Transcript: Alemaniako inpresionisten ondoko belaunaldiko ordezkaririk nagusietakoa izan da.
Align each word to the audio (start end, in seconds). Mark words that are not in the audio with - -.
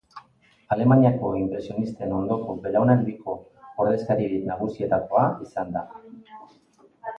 Alemaniako 0.75 1.33
inpresionisten 1.39 2.15
ondoko 2.21 2.55
belaunaldiko 2.65 3.37
ordezkaririk 3.85 4.49
nagusietakoa 4.51 5.29
izan 5.47 5.73
da. 5.79 5.87